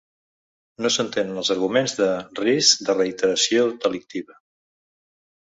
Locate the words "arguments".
1.55-1.93